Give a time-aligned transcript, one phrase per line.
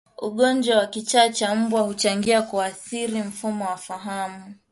[0.17, 4.53] Ugonjwa wa kichaa cha mbwa huchangia kuathiri mfumo wa fahamu